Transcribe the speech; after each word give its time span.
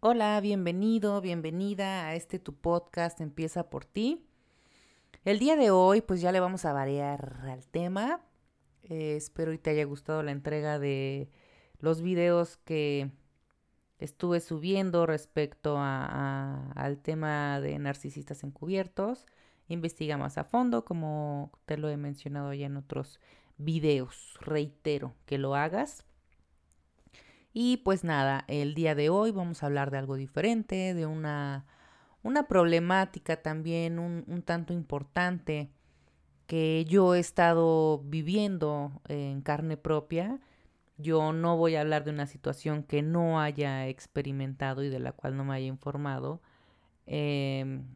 Hola, 0.00 0.38
bienvenido, 0.42 1.22
bienvenida 1.22 2.06
a 2.06 2.14
este 2.14 2.38
tu 2.38 2.54
podcast 2.54 3.18
Empieza 3.22 3.70
por 3.70 3.86
ti. 3.86 4.26
El 5.24 5.38
día 5.38 5.56
de 5.56 5.70
hoy 5.70 6.02
pues 6.02 6.20
ya 6.20 6.32
le 6.32 6.40
vamos 6.40 6.66
a 6.66 6.74
variar 6.74 7.40
al 7.44 7.66
tema. 7.66 8.20
Eh, 8.82 9.16
espero 9.16 9.52
que 9.52 9.58
te 9.58 9.70
haya 9.70 9.84
gustado 9.84 10.22
la 10.22 10.32
entrega 10.32 10.78
de 10.78 11.30
los 11.80 12.02
videos 12.02 12.58
que 12.58 13.10
estuve 13.98 14.40
subiendo 14.40 15.06
respecto 15.06 15.76
al 15.78 16.98
tema 17.02 17.58
de 17.60 17.78
narcisistas 17.78 18.44
encubiertos. 18.44 19.24
Investiga 19.66 20.18
más 20.18 20.36
a 20.36 20.44
fondo, 20.44 20.84
como 20.84 21.52
te 21.64 21.78
lo 21.78 21.88
he 21.88 21.96
mencionado 21.96 22.52
ya 22.52 22.66
en 22.66 22.76
otros 22.76 23.18
videos. 23.56 24.36
Reitero 24.42 25.14
que 25.24 25.38
lo 25.38 25.54
hagas. 25.54 26.04
Y 27.58 27.78
pues 27.78 28.04
nada, 28.04 28.44
el 28.48 28.74
día 28.74 28.94
de 28.94 29.08
hoy 29.08 29.30
vamos 29.30 29.62
a 29.62 29.66
hablar 29.66 29.90
de 29.90 29.96
algo 29.96 30.16
diferente, 30.16 30.92
de 30.92 31.06
una, 31.06 31.64
una 32.22 32.48
problemática 32.48 33.40
también 33.40 33.98
un, 33.98 34.24
un 34.26 34.42
tanto 34.42 34.74
importante 34.74 35.70
que 36.46 36.84
yo 36.86 37.14
he 37.14 37.18
estado 37.18 38.02
viviendo 38.04 39.00
en 39.08 39.40
carne 39.40 39.78
propia. 39.78 40.38
Yo 40.98 41.32
no 41.32 41.56
voy 41.56 41.76
a 41.76 41.80
hablar 41.80 42.04
de 42.04 42.10
una 42.10 42.26
situación 42.26 42.82
que 42.82 43.00
no 43.00 43.40
haya 43.40 43.88
experimentado 43.88 44.82
y 44.82 44.90
de 44.90 44.98
la 44.98 45.12
cual 45.12 45.38
no 45.38 45.46
me 45.46 45.54
haya 45.54 45.66
informado. 45.66 46.42
Em, 47.06 47.86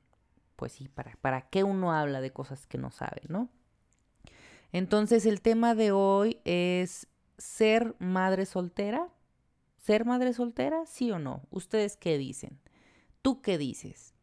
pues 0.57 0.73
sí, 0.73 0.89
¿para, 0.89 1.13
¿para 1.21 1.51
qué 1.51 1.65
uno 1.65 1.93
habla 1.93 2.23
de 2.23 2.33
cosas 2.33 2.67
que 2.67 2.79
no 2.79 2.91
sabe, 2.91 3.21
no? 3.29 3.51
Entonces 4.73 5.27
el 5.27 5.43
tema 5.43 5.75
de 5.75 5.93
hoy 5.93 6.41
es 6.47 7.09
ser 7.37 7.95
madre 7.99 8.47
soltera. 8.47 9.11
¿Ser 9.81 10.05
madre 10.05 10.35
soltera? 10.35 10.85
Sí 10.87 11.11
o 11.11 11.19
no. 11.19 11.43
¿Ustedes 11.51 11.97
qué 11.97 12.19
dicen? 12.19 12.61
¿Tú 13.23 13.41
qué 13.41 13.57
dices? 13.59 14.15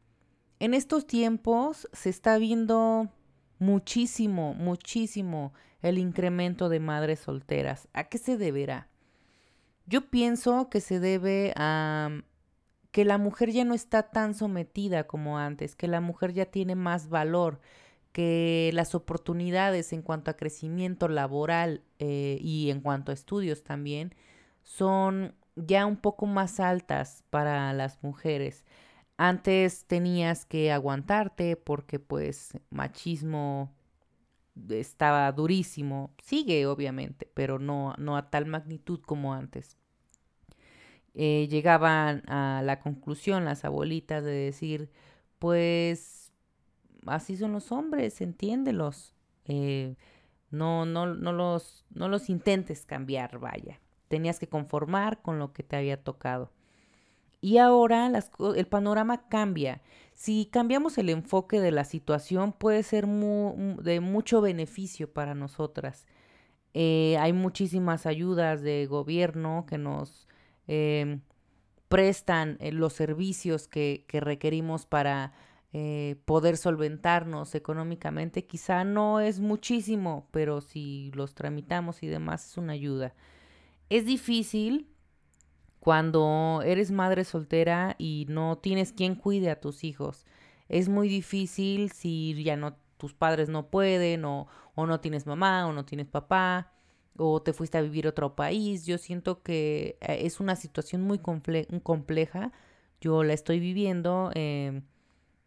En 0.59 0.73
estos 0.73 1.08
tiempos 1.08 1.88
se 1.94 2.09
está 2.09 2.38
viendo 2.38 3.09
muchísimo, 3.59 4.53
muchísimo 4.53 5.53
el 5.81 5.97
incremento 5.97 6.69
de 6.69 6.80
madres 6.80 7.19
solteras. 7.19 7.88
¿A 7.94 8.05
qué 8.05 8.19
se 8.19 8.38
deberá? 8.38 8.88
Yo 9.88 10.09
pienso 10.09 10.69
que 10.69 10.80
se 10.80 11.00
debe 11.00 11.53
a 11.55 12.22
que 12.91 13.03
la 13.05 13.17
mujer 13.17 13.52
ya 13.52 13.66
no 13.66 13.73
está 13.73 14.03
tan 14.11 14.33
sometida 14.35 15.05
como 15.05 15.38
antes, 15.39 15.75
que 15.75 15.88
la 15.88 16.02
mujer 16.02 16.33
ya 16.33 16.45
tiene 16.45 16.75
más 16.75 17.09
valor, 17.09 17.59
que 18.11 18.72
las 18.73 18.95
oportunidades 18.95 19.91
en 19.94 20.02
cuanto 20.02 20.31
a 20.31 20.35
crecimiento 20.35 21.08
laboral 21.08 21.83
eh, 22.00 22.38
y 22.41 22.69
en 22.69 22.81
cuanto 22.81 23.11
a 23.11 23.13
estudios 23.13 23.63
también 23.63 24.16
son 24.63 25.35
ya 25.58 25.86
un 25.86 25.97
poco 25.97 26.25
más 26.25 26.59
altas 26.59 27.23
para 27.30 27.73
las 27.73 28.03
mujeres. 28.03 28.66
Antes 29.17 29.86
tenías 29.86 30.45
que 30.45 30.72
aguantarte 30.72 31.55
porque 31.58 32.00
pues 32.00 32.52
machismo 32.69 33.73
estaba 34.69 35.31
durísimo, 35.31 36.11
sigue 36.23 36.66
obviamente, 36.67 37.30
pero 37.33 37.59
no, 37.59 37.94
no 37.97 38.17
a 38.17 38.30
tal 38.30 38.45
magnitud 38.45 39.00
como 39.02 39.33
antes. 39.33 39.78
Eh, 41.13 41.47
llegaban 41.50 42.23
a 42.30 42.61
la 42.63 42.80
conclusión 42.80 43.45
las 43.45 43.66
abuelitas 43.66 44.23
de 44.23 44.31
decir, 44.31 44.91
pues 45.39 46.31
así 47.08 47.38
son 47.38 47.53
los 47.53 47.72
hombres, 47.72 48.22
entiéndelos. 48.22 49.16
Eh, 49.45 49.95
no, 50.52 50.85
no, 50.85 51.08
no, 51.08 51.33
los, 51.33 51.85
no 51.89 52.08
los 52.08 52.30
intentes 52.30 52.85
cambiar, 52.85 53.39
vaya. 53.39 53.80
Tenías 54.08 54.39
que 54.39 54.47
conformar 54.47 55.22
con 55.22 55.39
lo 55.39 55.53
que 55.53 55.63
te 55.63 55.75
había 55.75 56.03
tocado. 56.03 56.52
Y 57.41 57.59
ahora 57.59 58.11
el 58.55 58.67
panorama 58.67 59.27
cambia. 59.30 59.81
Si 60.13 60.47
cambiamos 60.52 60.97
el 60.97 61.09
enfoque 61.09 61.59
de 61.59 61.72
la 61.72 61.83
situación, 61.83 62.52
puede 62.52 62.81
ser 62.83 63.05
de 63.05 64.00
mucho 64.00 64.41
beneficio 64.41 65.12
para 65.13 65.35
nosotras. 65.35 66.07
Eh, 66.73 67.18
hay 67.19 67.34
muchísimas 67.34 68.06
ayudas 68.06 68.62
de 68.62 68.85
gobierno 68.88 69.66
que 69.68 69.78
nos 69.78 70.28
em, 70.68 71.22
prestan 71.88 72.57
eh, 72.59 72.72
los 72.72 72.94
servicios 72.94 73.68
que, 73.68 74.06
requerimos 74.12 74.85
para 74.85 75.34
eh, 75.74 76.18
poder 76.25 76.57
solventarnos 76.57 77.56
económicamente. 77.56 78.45
Quizá 78.45 78.84
no 78.84 79.19
es 79.19 79.39
muchísimo, 79.39 80.28
pero 80.31 80.62
si 80.62 81.12
los 81.13 81.35
tramitamos 81.35 82.03
y 82.03 82.07
demás 82.07 82.45
es 82.51 82.57
una 82.57 82.74
ayuda. 82.74 83.13
Es 83.90 84.06
difícil 84.06 84.90
cuando 85.80 86.62
eres 86.66 86.92
madre 86.92 87.24
soltera 87.24 87.96
y 87.98 88.25
no 88.30 88.58
tienes 88.58 88.92
quien 88.92 89.16
cuide 89.16 89.50
a 89.50 89.59
tus 89.59 89.84
hijos. 89.84 90.25
Es 90.68 90.90
muy 90.90 91.08
difícil 91.08 91.92
si 91.92 92.44
ya 92.44 92.58
no 92.58 92.75
tus 92.98 93.14
padres 93.14 93.48
no 93.48 93.70
pueden 93.70 94.25
o, 94.25 94.48
o 94.75 94.86
no 94.86 95.00
tienes 95.00 95.25
mamá 95.25 95.68
o 95.68 95.74
no 95.74 95.86
tienes 95.86 96.08
papá 96.08 96.74
o 97.18 97.42
te 97.42 97.53
fuiste 97.53 97.78
a 97.78 97.81
vivir 97.81 98.06
a 98.06 98.09
otro 98.09 98.36
país. 98.36 98.86
Yo 98.86 98.98
siento 98.98 99.42
que 99.44 99.98
eh, 100.02 100.19
es 100.24 100.40
una 100.40 100.56
situación 100.56 101.02
muy 101.02 101.19
compleja. 101.19 102.52
Yo 103.02 103.24
la 103.24 103.34
estoy 103.34 103.59
viviendo. 103.59 104.31
Em, 104.36 104.84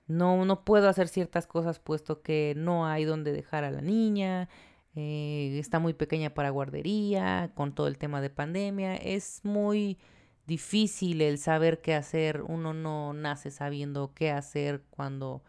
no, 0.07 0.45
no 0.45 0.65
puedo 0.65 0.89
hacer 0.89 1.09
ciertas 1.09 1.47
cosas 1.47 1.79
puesto 1.79 2.23
que 2.23 2.55
no 2.57 2.87
hay 2.87 3.05
donde 3.05 3.33
dejar 3.33 3.65
a 3.65 3.71
la 3.71 3.81
niña. 3.81 4.49
Eh, 4.97 5.57
está 5.59 5.79
muy 5.79 5.95
pequeña 5.95 6.35
para 6.35 6.51
guardería, 6.51 7.53
con 7.55 7.75
todo 7.75 7.87
el 7.87 7.99
tema 7.99 8.21
de 8.21 8.31
pandemia. 8.31 8.97
Es 8.97 9.41
muy 9.45 9.99
difícil 10.47 11.23
el 11.23 11.39
saber 11.39 11.81
qué 11.81 11.95
hacer. 11.95 12.43
Uno 12.43 12.75
no 12.75 13.13
nace 13.13 13.51
sabiendo 13.51 14.13
qué 14.15 14.31
hacer 14.31 14.83
cuando 14.91 15.43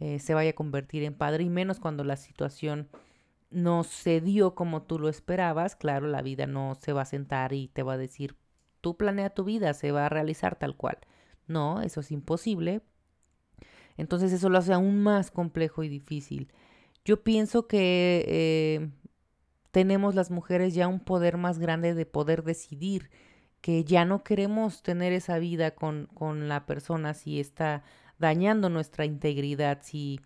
eh, 0.00 0.18
se 0.18 0.34
vaya 0.34 0.50
a 0.50 0.54
convertir 0.54 1.02
en 1.04 1.14
padre 1.14 1.44
y 1.44 1.50
menos 1.50 1.80
cuando 1.80 2.04
la 2.04 2.16
situación 2.16 2.88
no 3.50 3.84
se 3.84 4.20
dio 4.20 4.54
como 4.54 4.82
tú 4.82 4.98
lo 4.98 5.08
esperabas. 5.08 5.76
Claro, 5.76 6.06
la 6.08 6.22
vida 6.22 6.46
no 6.46 6.74
se 6.74 6.92
va 6.92 7.02
a 7.02 7.06
sentar 7.06 7.52
y 7.52 7.68
te 7.68 7.82
va 7.82 7.94
a 7.94 7.98
decir, 7.98 8.36
tú 8.80 8.96
planea 8.96 9.30
tu 9.30 9.44
vida, 9.44 9.74
se 9.74 9.92
va 9.92 10.06
a 10.06 10.08
realizar 10.08 10.56
tal 10.56 10.76
cual. 10.76 10.98
No, 11.46 11.82
eso 11.82 12.00
es 12.00 12.10
imposible. 12.10 12.82
Entonces 13.96 14.32
eso 14.32 14.48
lo 14.48 14.58
hace 14.58 14.72
aún 14.72 15.02
más 15.02 15.30
complejo 15.30 15.82
y 15.82 15.88
difícil. 15.88 16.52
Yo 17.06 17.22
pienso 17.22 17.68
que 17.68 18.24
eh, 18.26 18.90
tenemos 19.70 20.16
las 20.16 20.32
mujeres 20.32 20.74
ya 20.74 20.88
un 20.88 20.98
poder 20.98 21.36
más 21.36 21.60
grande 21.60 21.94
de 21.94 22.04
poder 22.04 22.42
decidir 22.42 23.10
que 23.60 23.84
ya 23.84 24.04
no 24.04 24.24
queremos 24.24 24.82
tener 24.82 25.12
esa 25.12 25.38
vida 25.38 25.70
con, 25.70 26.06
con 26.14 26.48
la 26.48 26.66
persona 26.66 27.14
si 27.14 27.38
está 27.38 27.84
dañando 28.18 28.70
nuestra 28.70 29.04
integridad, 29.04 29.82
si 29.82 30.20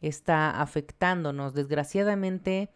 está 0.00 0.60
afectándonos. 0.60 1.54
Desgraciadamente, 1.54 2.72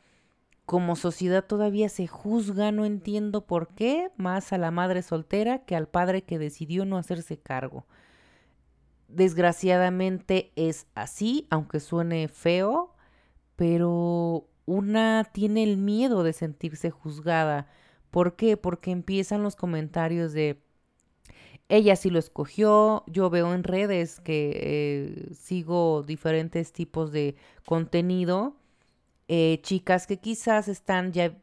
como 0.64 0.94
sociedad 0.94 1.44
todavía 1.44 1.88
se 1.88 2.06
juzga, 2.06 2.70
no 2.70 2.84
entiendo 2.84 3.44
por 3.44 3.74
qué, 3.74 4.12
más 4.16 4.52
a 4.52 4.58
la 4.58 4.70
madre 4.70 5.02
soltera 5.02 5.64
que 5.64 5.74
al 5.74 5.88
padre 5.88 6.22
que 6.22 6.38
decidió 6.38 6.84
no 6.84 6.96
hacerse 6.96 7.40
cargo. 7.40 7.88
Desgraciadamente 9.08 10.52
es 10.54 10.86
así, 10.94 11.48
aunque 11.50 11.80
suene 11.80 12.28
feo, 12.28 12.94
pero 13.58 14.48
una 14.64 15.28
tiene 15.34 15.64
el 15.64 15.76
miedo 15.76 16.22
de 16.22 16.32
sentirse 16.32 16.90
juzgada 16.90 17.68
¿Por 18.10 18.36
qué? 18.36 18.56
Porque 18.56 18.90
empiezan 18.90 19.42
los 19.42 19.56
comentarios 19.56 20.32
de 20.32 20.62
ella 21.68 21.96
sí 21.96 22.08
lo 22.10 22.18
escogió. 22.18 23.04
Yo 23.06 23.28
veo 23.28 23.52
en 23.54 23.62
redes 23.62 24.20
que 24.20 24.52
eh, 24.54 25.34
sigo 25.34 26.02
diferentes 26.02 26.72
tipos 26.72 27.12
de 27.12 27.36
contenido. 27.66 28.56
Eh, 29.28 29.60
chicas 29.62 30.06
que 30.06 30.18
quizás 30.18 30.68
están 30.68 31.12
ya 31.12 31.36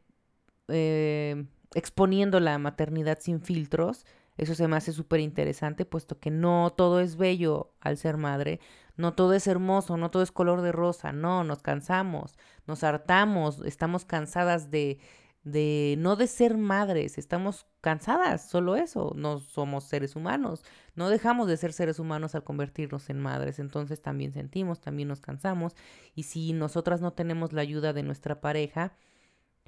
eh, 0.70 1.46
exponiendo 1.76 2.40
la 2.40 2.58
maternidad 2.58 3.20
sin 3.22 3.40
filtros. 3.42 4.06
Eso 4.38 4.56
se 4.56 4.68
me 4.68 4.76
hace 4.76 4.92
súper 4.92 5.22
interesante, 5.22 5.86
puesto 5.86 6.20
que 6.20 6.32
no 6.32 6.74
todo 6.76 7.00
es 7.00 7.16
bello 7.16 7.74
al 7.80 7.98
ser 7.98 8.18
madre, 8.18 8.60
no 8.98 9.14
todo 9.14 9.34
es 9.34 9.48
hermoso, 9.48 9.98
no 9.98 10.12
todo 10.12 10.24
es 10.24 10.32
color 10.32 10.62
de 10.62 10.72
rosa, 10.72 11.12
no, 11.12 11.44
nos 11.44 11.62
cansamos, 11.62 12.38
nos 12.68 12.84
hartamos, 12.84 13.62
estamos 13.66 14.06
cansadas 14.06 14.72
de, 14.72 15.00
de 15.44 15.96
no 16.00 16.16
de 16.16 16.28
ser 16.28 16.58
madres, 16.58 17.18
estamos 17.18 17.66
cansadas, 17.80 18.50
solo 18.50 18.76
eso, 18.76 19.14
no 19.16 19.40
somos 19.40 19.86
seres 19.86 20.16
humanos, 20.16 20.64
no 20.96 21.10
dejamos 21.10 21.48
de 21.48 21.56
ser 21.56 21.72
seres 21.72 22.00
humanos 22.00 22.36
al 22.36 22.44
convertirnos 22.44 23.10
en 23.10 23.20
madres, 23.20 23.60
entonces 23.60 24.02
también 24.02 24.34
sentimos, 24.34 24.82
también 24.82 25.08
nos 25.08 25.22
cansamos 25.22 25.76
y 26.16 26.24
si 26.24 26.52
nosotras 26.52 27.00
no 27.00 27.14
tenemos 27.14 27.54
la 27.54 27.62
ayuda 27.62 27.94
de 27.94 28.04
nuestra 28.04 28.42
pareja, 28.42 28.94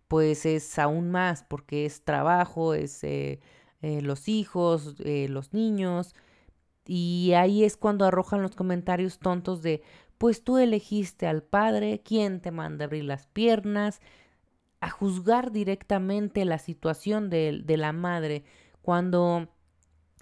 pues 0.07 0.45
es 0.45 0.80
aún 0.80 1.12
más 1.12 1.44
porque 1.44 1.86
es 1.86 2.03
trabajo, 2.03 2.74
es 2.74 3.03
eh, 3.03 3.39
eh, 3.81 4.01
los 4.01 4.27
hijos, 4.27 4.95
eh, 5.00 5.27
los 5.29 5.53
niños 5.53 6.15
y 6.85 7.33
ahí 7.35 7.63
es 7.63 7.77
cuando 7.77 8.06
arrojan 8.06 8.41
los 8.41 8.56
comentarios 8.56 9.19
tontos 9.19 9.62
de 9.62 9.81
pues 10.18 10.44
tú 10.44 10.57
elegiste 10.57 11.27
al 11.27 11.44
padre, 11.44 12.01
¿quién 12.03 12.41
te 12.41 12.51
manda 12.51 12.85
abrir 12.85 13.03
las 13.03 13.27
piernas? 13.27 14.01
a 14.79 14.89
juzgar 14.91 15.51
directamente 15.51 16.45
la 16.45 16.59
situación 16.59 17.31
de, 17.31 17.62
de 17.65 17.77
la 17.77 17.94
madre 17.94 18.44
cuando 18.83 19.47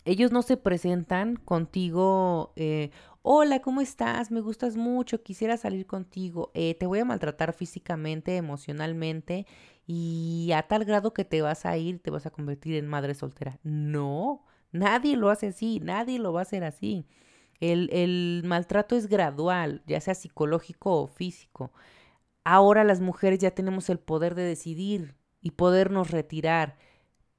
ellos 0.06 0.32
no 0.32 0.44
se 0.44 0.56
presentan 0.56 1.36
contigo, 1.36 2.54
eh, 2.56 2.92
hola, 3.22 3.62
¿cómo 3.62 3.82
estás? 3.82 4.32
Me 4.32 4.40
gustas 4.40 4.78
mucho, 4.78 5.24
quisiera 5.24 5.58
salir 5.58 5.86
contigo, 5.88 6.52
te 6.54 6.86
voy 6.86 7.00
a 7.00 7.06
maltratar 7.06 7.54
físicamente, 7.54 8.38
emocionalmente 8.38 9.46
y 9.88 10.52
a 10.54 10.64
tal 10.64 10.86
grado 10.86 11.14
que 11.14 11.26
te 11.26 11.42
vas 11.42 11.66
a 11.66 11.78
ir, 11.78 12.00
te 12.02 12.12
vas 12.12 12.26
a 12.26 12.32
convertir 12.32 12.76
en 12.76 12.88
madre 12.88 13.14
soltera. 13.14 13.60
No, 13.64 14.44
nadie 14.72 15.18
lo 15.18 15.30
hace 15.30 15.48
así, 15.48 15.80
nadie 15.82 16.20
lo 16.20 16.34
va 16.34 16.42
a 16.42 16.44
hacer 16.44 16.64
así. 16.64 17.08
El, 17.60 17.90
el 17.94 18.44
maltrato 18.46 18.96
es 18.96 19.08
gradual, 19.08 19.84
ya 19.88 20.02
sea 20.02 20.16
psicológico 20.16 21.02
o 21.02 21.08
físico. 21.08 21.72
Ahora 22.44 22.84
las 22.84 23.02
mujeres 23.02 23.40
ya 23.40 23.52
tenemos 23.52 23.90
el 23.90 24.00
poder 24.00 24.36
de 24.36 24.44
decidir 24.44 25.16
y 25.42 25.52
podernos 25.52 26.12
retirar, 26.12 26.78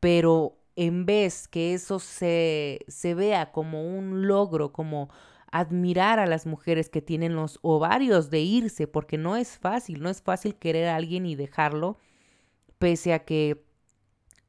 pero 0.01 0.59
en 0.77 1.07
vez 1.07 1.49
que 1.49 1.75
eso 1.75 1.99
se, 1.99 2.81
se 2.89 3.15
vea 3.15 3.53
como 3.53 3.85
un 3.85 4.27
logro, 4.29 4.73
como 4.73 5.09
admirar 5.51 6.19
a 6.19 6.27
las 6.27 6.47
mujeres 6.47 6.89
que 6.91 7.03
tienen 7.03 7.35
los 7.35 7.59
ovarios 7.63 8.31
de 8.31 8.41
irse, 8.41 8.87
porque 8.87 9.17
no 9.19 9.37
es 9.37 9.59
fácil, 9.59 10.03
no 10.03 10.11
es 10.11 10.23
fácil 10.23 10.57
querer 10.57 10.89
a 10.89 10.97
alguien 10.97 11.27
y 11.27 11.35
dejarlo, 11.35 11.99
pese 12.79 13.13
a 13.13 13.25
que 13.25 13.65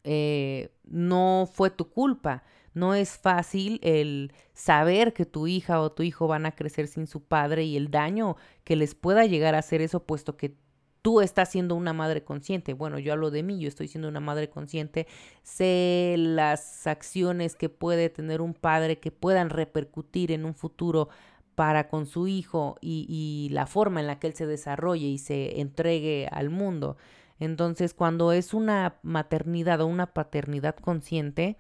eh, 0.04 0.70
no 0.86 1.50
fue 1.52 1.70
tu 1.70 1.90
culpa. 1.90 2.44
No 2.74 2.94
es 2.94 3.18
fácil 3.18 3.80
el 3.82 4.32
saber 4.54 5.14
que 5.14 5.26
tu 5.26 5.48
hija 5.48 5.82
o 5.82 5.92
tu 5.92 6.04
hijo 6.04 6.28
van 6.28 6.46
a 6.46 6.52
crecer 6.52 6.88
sin 6.88 7.08
su 7.08 7.24
padre 7.24 7.64
y 7.64 7.76
el 7.76 7.90
daño 7.90 8.38
que 8.64 8.76
les 8.76 8.94
pueda 8.96 9.26
llegar 9.26 9.56
a 9.56 9.60
hacer 9.60 9.82
eso, 9.82 10.04
puesto 10.06 10.38
que 10.38 10.56
tú 11.02 11.22
estás 11.22 11.50
siendo 11.50 11.76
una 11.76 11.94
madre 11.94 12.24
consciente. 12.24 12.74
Bueno, 12.74 13.00
yo 13.00 13.14
hablo 13.14 13.32
de 13.32 13.42
mí, 13.44 13.60
yo 13.60 13.68
estoy 13.68 13.88
siendo 13.88 14.08
una 14.10 14.20
madre 14.20 14.50
consciente. 14.50 15.08
Sé 15.42 16.16
las 16.18 16.86
acciones 16.86 17.56
que 17.56 17.70
puede 17.70 18.10
tener 18.10 18.42
un 18.42 18.54
padre 18.54 19.00
que 19.00 19.12
puedan 19.12 19.50
repercutir 19.50 20.32
en 20.32 20.46
un 20.46 20.54
futuro 20.54 21.10
para 21.56 21.90
con 21.90 22.06
su 22.06 22.28
hijo 22.28 22.78
y, 22.82 23.06
y 23.10 23.54
la 23.54 23.66
forma 23.66 24.02
en 24.02 24.08
la 24.08 24.20
que 24.20 24.28
él 24.28 24.34
se 24.36 24.46
desarrolle 24.46 25.08
y 25.08 25.18
se 25.18 25.60
entregue 25.62 26.28
al 26.32 26.50
mundo. 26.50 26.98
Entonces, 27.40 27.94
cuando 27.94 28.32
es 28.32 28.54
una 28.54 29.00
maternidad 29.04 29.82
o 29.82 29.88
una 29.88 30.14
paternidad 30.14 30.76
consciente, 30.76 31.58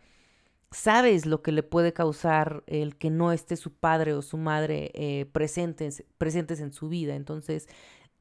sabes 0.72 1.26
lo 1.26 1.42
que 1.42 1.52
le 1.52 1.64
puede 1.64 1.94
causar 1.94 2.64
el 2.68 2.98
que 2.98 3.10
no 3.10 3.32
esté 3.32 3.56
su 3.56 3.74
padre 3.74 4.14
o 4.14 4.22
su 4.22 4.38
madre 4.38 4.92
eh, 4.94 5.26
presentes, 5.32 6.04
presentes 6.18 6.60
en 6.60 6.74
su 6.74 6.90
vida. 6.90 7.16
Entonces, 7.16 7.68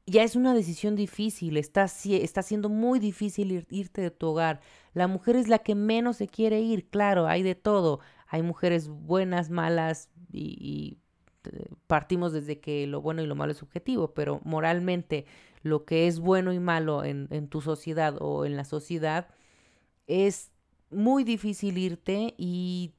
ya 0.05 0.23
es 0.23 0.35
una 0.35 0.53
decisión 0.53 0.95
difícil, 0.95 1.57
está, 1.57 1.85
está 1.85 2.41
siendo 2.41 2.69
muy 2.69 2.99
difícil 2.99 3.65
irte 3.69 4.01
de 4.01 4.11
tu 4.11 4.27
hogar. 4.27 4.61
La 4.93 5.07
mujer 5.07 5.35
es 5.35 5.49
la 5.49 5.59
que 5.59 5.75
menos 5.75 6.17
se 6.17 6.27
quiere 6.27 6.61
ir, 6.61 6.89
claro, 6.89 7.27
hay 7.27 7.43
de 7.43 7.55
todo. 7.55 7.99
Hay 8.27 8.41
mujeres 8.41 8.87
buenas, 8.89 9.49
malas 9.49 10.09
y, 10.31 10.97
eh, 11.45 11.65
partimos 11.87 12.33
desde 12.33 12.59
que 12.59 12.87
lo 12.87 13.01
bueno 13.01 13.21
y 13.21 13.27
lo 13.27 13.35
malo 13.35 13.51
es 13.51 13.57
subjetivo, 13.57 14.13
pero 14.13 14.41
moralmente 14.43 15.25
lo 15.69 15.85
que 15.85 16.07
es 16.07 16.19
bueno 16.19 16.53
y 16.53 16.59
malo 16.59 17.03
en, 17.03 17.27
en 17.31 17.47
tu 17.47 17.61
sociedad 17.61 18.15
o 18.19 18.45
en 18.45 18.55
la 18.55 18.65
sociedad 18.65 19.27
es 20.07 20.51
muy 20.89 21.23
difícil 21.23 21.77
irte 21.77 22.33
y 22.37 22.93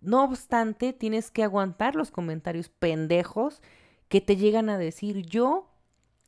no 0.00 0.24
obstante 0.24 0.92
tienes 0.92 1.30
que 1.30 1.44
aguantar 1.44 1.96
los 1.96 2.10
comentarios 2.10 2.68
pendejos 2.68 3.62
que 4.08 4.20
te 4.20 4.36
llegan 4.36 4.68
a 4.68 4.78
decir 4.78 5.26
yo 5.26 5.72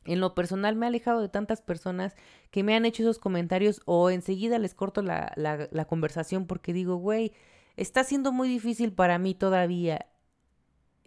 en 0.05 0.19
lo 0.19 0.35
personal 0.35 0.75
me 0.75 0.85
he 0.85 0.89
alejado 0.89 1.21
de 1.21 1.29
tantas 1.29 1.61
personas 1.61 2.15
que 2.51 2.63
me 2.63 2.75
han 2.75 2.85
hecho 2.85 3.03
esos 3.03 3.19
comentarios 3.19 3.81
o 3.85 4.09
enseguida 4.09 4.59
les 4.59 4.73
corto 4.73 5.01
la, 5.01 5.33
la, 5.35 5.85
conversación 5.85 6.45
porque 6.45 6.73
digo, 6.73 6.95
güey, 6.97 7.33
está 7.75 8.03
siendo 8.03 8.31
muy 8.31 8.47
difícil 8.47 8.93
para 8.93 9.17
mí 9.17 9.33
todavía. 9.33 10.05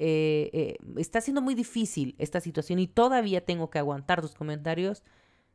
Eh, 0.00 0.50
eh, 0.53 0.77
está 0.97 1.21
siendo 1.21 1.43
muy 1.43 1.56
difícil 1.56 2.15
esta 2.19 2.41
situación 2.41 2.79
y 2.79 2.87
todavía 2.87 3.45
tengo 3.45 3.69
que 3.69 3.81
aguantar 3.81 4.21
tus 4.21 4.35
comentarios. 4.35 5.03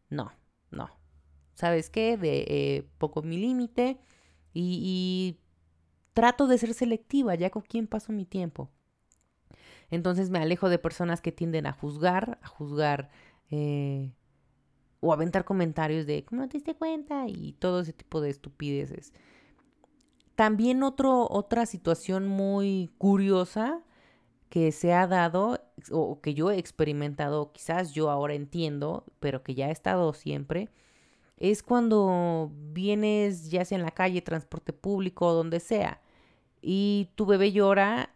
No, 0.09 0.33
no. 0.69 0.89
¿Sabes 1.55 1.89
qué? 1.89 2.17
De 2.17 2.45
eh, 2.47 2.89
poco 2.97 3.21
mi 3.21 3.37
límite 3.37 3.97
y, 4.53 5.39
trato 6.13 6.45
de 6.45 6.59
ser 6.59 6.75
selectiva 6.75 7.33
ya 7.33 7.49
con 7.49 7.63
quién 7.63 7.87
paso 7.87 8.11
mi 8.11 8.25
tiempo. 8.25 8.69
Entonces 9.89 10.29
me 10.29 10.37
alejo 10.37 10.69
de 10.69 10.77
personas 10.77 11.21
que 11.21 11.31
tienden 11.31 11.65
a 11.65 11.73
juzgar, 11.73 12.37
a 12.43 12.47
juzgar 12.47 13.09
o 14.99 15.13
aventar 15.13 15.43
comentarios 15.43 16.05
de 16.05 16.23
¿cómo 16.23 16.47
te 16.47 16.57
diste 16.57 16.75
cuenta? 16.75 17.27
y 17.27 17.53
todo 17.53 17.81
ese 17.81 17.93
tipo 17.93 18.21
de 18.21 18.29
estupideces. 18.29 19.13
También 20.35 20.83
otro, 20.83 21.27
otra 21.29 21.65
situación 21.65 22.27
muy 22.27 22.91
curiosa 22.99 23.83
que 24.53 24.71
se 24.71 24.93
ha 24.93 25.07
dado 25.07 25.59
o 25.89 26.21
que 26.21 26.35
yo 26.35 26.51
he 26.51 26.59
experimentado, 26.59 27.51
quizás 27.53 27.91
yo 27.93 28.11
ahora 28.11 28.35
entiendo, 28.35 29.03
pero 29.19 29.41
que 29.41 29.55
ya 29.55 29.69
he 29.69 29.71
estado 29.71 30.13
siempre, 30.13 30.69
es 31.37 31.63
cuando 31.63 32.51
vienes 32.71 33.49
ya 33.49 33.65
sea 33.65 33.79
en 33.79 33.83
la 33.83 33.89
calle, 33.89 34.21
transporte 34.21 34.71
público 34.71 35.25
o 35.25 35.33
donde 35.33 35.59
sea, 35.59 36.01
y 36.61 37.09
tu 37.15 37.25
bebé 37.25 37.51
llora 37.51 38.13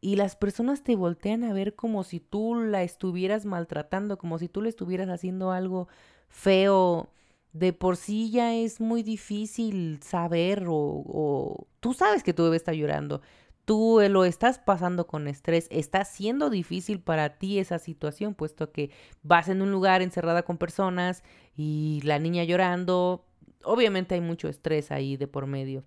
y 0.00 0.14
las 0.14 0.36
personas 0.36 0.84
te 0.84 0.94
voltean 0.94 1.42
a 1.42 1.52
ver 1.52 1.74
como 1.74 2.04
si 2.04 2.20
tú 2.20 2.54
la 2.54 2.84
estuvieras 2.84 3.46
maltratando, 3.46 4.18
como 4.18 4.38
si 4.38 4.48
tú 4.48 4.62
le 4.62 4.68
estuvieras 4.68 5.08
haciendo 5.08 5.50
algo 5.50 5.88
feo. 6.28 7.10
De 7.52 7.72
por 7.72 7.96
sí 7.96 8.30
ya 8.30 8.54
es 8.54 8.80
muy 8.80 9.02
difícil 9.02 9.98
saber 10.02 10.66
o, 10.68 11.66
tú 11.80 11.94
sabes 11.94 12.22
que 12.22 12.32
tu 12.32 12.44
bebé 12.44 12.56
está 12.58 12.74
llorando. 12.74 13.22
Tú 13.66 14.00
lo 14.08 14.24
estás 14.24 14.58
pasando 14.58 15.06
con 15.06 15.28
estrés, 15.28 15.66
está 15.70 16.04
siendo 16.04 16.50
difícil 16.50 17.00
para 17.00 17.36
ti 17.36 17.58
esa 17.58 17.78
situación, 17.78 18.34
puesto 18.34 18.72
que 18.72 18.90
vas 19.22 19.48
en 19.48 19.60
un 19.60 19.72
lugar 19.72 20.02
encerrada 20.02 20.44
con 20.44 20.56
personas 20.56 21.24
y 21.56 22.00
la 22.04 22.18
niña 22.18 22.44
llorando, 22.44 23.26
obviamente 23.64 24.14
hay 24.14 24.20
mucho 24.20 24.48
estrés 24.48 24.90
ahí 24.90 25.16
de 25.16 25.26
por 25.26 25.46
medio. 25.46 25.84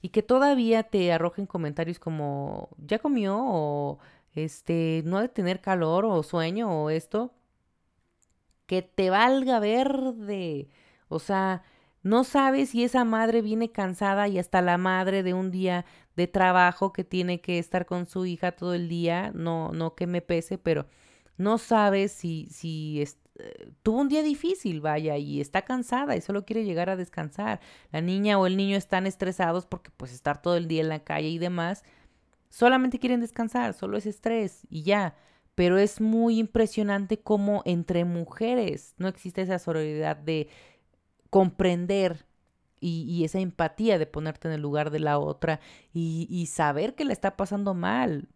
Y 0.00 0.10
que 0.10 0.22
todavía 0.22 0.84
te 0.84 1.12
arrojen 1.12 1.44
comentarios 1.46 1.98
como 1.98 2.70
ya 2.78 2.98
comió 2.98 3.36
o 3.38 3.98
este 4.34 5.02
no 5.04 5.18
ha 5.18 5.22
de 5.22 5.28
tener 5.28 5.60
calor 5.60 6.04
o 6.04 6.22
sueño 6.22 6.70
o 6.70 6.88
esto 6.90 7.34
que 8.66 8.82
te 8.82 9.10
valga 9.10 9.58
verde. 9.58 10.68
O 11.08 11.18
sea, 11.18 11.64
no 12.02 12.22
sabes 12.24 12.70
si 12.70 12.84
esa 12.84 13.04
madre 13.04 13.42
viene 13.42 13.72
cansada 13.72 14.28
y 14.28 14.38
hasta 14.38 14.62
la 14.62 14.78
madre 14.78 15.22
de 15.22 15.34
un 15.34 15.50
día 15.50 15.84
de 16.20 16.28
trabajo 16.28 16.92
que 16.92 17.04
tiene 17.04 17.40
que 17.40 17.58
estar 17.58 17.86
con 17.86 18.06
su 18.06 18.26
hija 18.26 18.52
todo 18.52 18.74
el 18.74 18.88
día, 18.88 19.32
no 19.34 19.72
no 19.72 19.94
que 19.94 20.06
me 20.06 20.20
pese, 20.20 20.58
pero 20.58 20.86
no 21.38 21.58
sabes 21.58 22.12
si 22.12 22.46
si 22.50 23.02
tuvo 23.82 24.00
un 24.00 24.08
día 24.08 24.22
difícil, 24.22 24.80
vaya, 24.80 25.16
y 25.16 25.40
está 25.40 25.62
cansada 25.62 26.16
y 26.16 26.20
solo 26.20 26.44
quiere 26.44 26.64
llegar 26.64 26.90
a 26.90 26.96
descansar. 26.96 27.60
La 27.92 28.00
niña 28.00 28.38
o 28.38 28.46
el 28.46 28.56
niño 28.56 28.76
están 28.76 29.06
estresados 29.06 29.66
porque 29.66 29.90
pues 29.96 30.12
estar 30.12 30.42
todo 30.42 30.56
el 30.56 30.68
día 30.68 30.82
en 30.82 30.88
la 30.88 31.04
calle 31.04 31.28
y 31.28 31.38
demás, 31.38 31.84
solamente 32.48 32.98
quieren 32.98 33.20
descansar, 33.20 33.74
solo 33.74 33.96
es 33.96 34.06
estrés 34.06 34.66
y 34.68 34.82
ya. 34.82 35.14
Pero 35.54 35.78
es 35.78 36.00
muy 36.00 36.38
impresionante 36.38 37.20
cómo 37.20 37.62
entre 37.64 38.04
mujeres 38.04 38.94
no 38.98 39.08
existe 39.08 39.42
esa 39.42 39.58
sororidad 39.58 40.16
de 40.16 40.48
comprender 41.30 42.26
y, 42.80 43.24
esa 43.24 43.38
empatía 43.40 43.98
de 43.98 44.06
ponerte 44.06 44.48
en 44.48 44.54
el 44.54 44.62
lugar 44.62 44.90
de 44.90 45.00
la 45.00 45.18
otra 45.18 45.60
y, 45.92 46.26
y 46.30 46.46
saber 46.46 46.94
que 46.94 47.04
le 47.04 47.12
está 47.12 47.36
pasando 47.36 47.74
mal. 47.74 48.28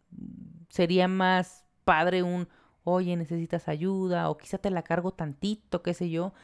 Sería 0.69 1.09
más 1.09 1.65
padre 1.85 2.23
un, 2.23 2.49
oye, 2.85 3.17
necesitas 3.17 3.69
ayuda 3.69 4.31
o 4.31 4.37
quizá 4.37 4.59
te 4.59 4.71
la 4.71 4.83
cargo 4.83 5.13
tantito, 5.13 5.83
qué 5.83 5.95
sé 5.95 6.11
yo, 6.11 6.35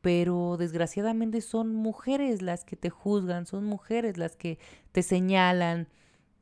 pero 0.00 0.56
desgraciadamente 0.56 1.40
son 1.40 1.74
mujeres 1.74 2.42
las 2.42 2.64
que 2.64 2.76
te 2.76 2.90
juzgan, 2.90 3.46
son 3.46 3.64
mujeres 3.64 4.16
las 4.16 4.36
que 4.36 4.58
te 4.92 5.02
señalan 5.02 5.88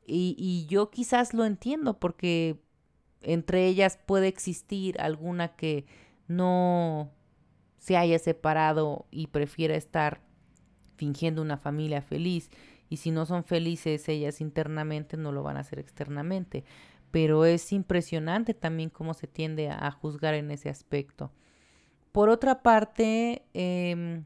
y, 0.05 0.35
y 0.37 0.67
yo 0.67 0.89
quizás 0.91 1.33
lo 1.33 1.45
entiendo 1.45 1.99
porque 1.99 2.61
entre 3.21 3.65
ellas 3.65 3.97
puede 4.05 4.27
existir 4.27 5.01
alguna 5.01 5.55
que 5.55 5.85
no 6.27 7.11
se 7.77 7.97
haya 7.97 8.19
separado 8.19 9.07
y 9.11 9.27
prefiera 9.27 9.75
estar 9.75 10.21
fingiendo 10.97 11.41
una 11.41 11.57
familia 11.57 12.01
feliz 12.01 12.49
y 12.89 12.97
si 12.97 13.11
no 13.11 13.25
son 13.25 13.43
felices 13.45 14.09
ellas 14.09 14.41
internamente 14.41 15.15
no 15.15 15.31
lo 15.31 15.43
van 15.43 15.57
a 15.57 15.61
hacer 15.61 15.79
externamente 15.79 16.65
pero 17.11 17.45
es 17.45 17.71
impresionante 17.71 18.53
también 18.53 18.89
cómo 18.89 19.13
se 19.13 19.27
tiende 19.27 19.69
a, 19.69 19.91
juzgar 19.91 20.33
en 20.33 20.51
ese 20.51 20.69
aspecto. 20.69 21.31
Por 22.11 22.29
otra 22.29 22.61
parte, 22.61 23.45
em, 23.53 24.25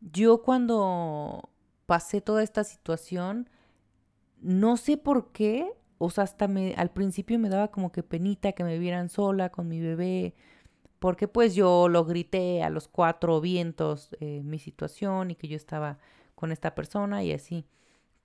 yo 0.00 0.42
cuando 0.42 1.50
pasé 1.86 2.20
toda 2.20 2.42
esta 2.42 2.64
situación, 2.64 3.48
no 4.40 4.76
sé 4.76 4.96
por 4.96 5.32
qué, 5.32 5.72
o 5.98 6.10
sea, 6.10 6.24
hasta 6.24 6.48
me, 6.48 6.74
al 6.76 6.90
principio 6.90 7.38
me 7.38 7.48
daba 7.48 7.70
como 7.70 7.92
que 7.92 8.02
penita 8.02 8.52
que 8.52 8.64
me 8.64 8.78
vieran 8.78 9.08
sola 9.08 9.50
con 9.50 9.68
mi 9.68 9.80
bebé, 9.80 10.34
porque 11.02 11.26
pues 11.26 11.56
yo 11.56 11.88
lo 11.88 12.04
grité 12.04 12.62
a 12.62 12.70
los 12.70 12.86
cuatro 12.86 13.40
vientos 13.40 14.10
eh, 14.20 14.42
mi 14.44 14.60
situación 14.60 15.32
y 15.32 15.34
que 15.34 15.48
yo 15.48 15.56
estaba 15.56 15.98
con 16.36 16.52
esta 16.52 16.76
persona 16.76 17.24
y 17.24 17.32
así. 17.32 17.66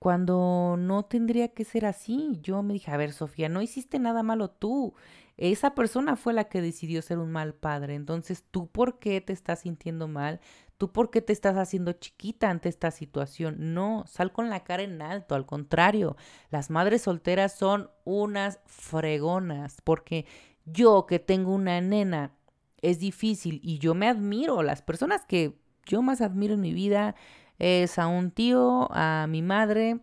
cuando 0.00 0.76
no 0.78 1.04
tendría 1.06 1.48
que 1.54 1.64
ser 1.64 1.86
así. 1.86 2.38
Yo 2.42 2.62
me 2.62 2.74
dije, 2.74 2.92
a 2.92 2.98
ver, 2.98 3.12
Sofía, 3.12 3.48
no 3.48 3.62
hiciste 3.62 3.98
nada 4.00 4.22
malo 4.22 4.50
tú. 4.50 4.94
Esa 5.38 5.74
persona 5.74 6.16
fue 6.16 6.34
la 6.34 6.44
que 6.46 6.62
decidió 6.62 7.02
ser 7.02 7.18
un 7.18 7.32
mal 7.32 7.54
padre. 7.54 7.94
Entonces, 7.96 8.44
¿tú 8.50 8.68
por 8.68 8.98
qué 9.00 9.20
te 9.22 9.32
estás 9.32 9.60
sintiendo 9.60 10.08
mal? 10.08 10.40
¿Tú 10.78 10.92
por 10.92 11.10
qué 11.10 11.22
te 11.22 11.32
estás 11.32 11.56
haciendo 11.56 11.92
chiquita 11.94 12.50
ante 12.50 12.68
esta 12.68 12.90
situación? 12.92 13.74
No, 13.74 14.04
sal 14.06 14.32
con 14.32 14.50
la 14.50 14.64
cara 14.64 14.84
en 14.84 15.02
alto. 15.02 15.34
Al 15.34 15.46
contrario, 15.46 16.16
las 16.50 16.70
madres 16.70 17.02
solteras 17.02 17.54
son 17.58 17.90
unas 18.04 18.60
fregonas. 18.66 19.80
Porque 19.84 20.26
yo 20.66 21.06
que 21.06 21.18
tengo 21.18 21.52
una 21.54 21.80
nena, 21.80 22.37
es 22.82 22.98
difícil 22.98 23.60
y 23.62 23.78
yo 23.78 23.94
me 23.94 24.08
admiro. 24.08 24.62
Las 24.62 24.82
personas 24.82 25.24
que 25.24 25.58
yo 25.86 26.02
más 26.02 26.20
admiro 26.20 26.54
en 26.54 26.60
mi 26.60 26.72
vida 26.72 27.14
es 27.58 27.98
a 27.98 28.06
un 28.06 28.30
tío, 28.30 28.88
a 28.92 29.26
mi 29.28 29.42
madre 29.42 30.00